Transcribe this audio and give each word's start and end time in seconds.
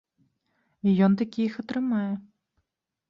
І 0.87 0.93
ён-такі 1.07 1.39
іх 1.49 1.59
атрымае. 1.65 2.11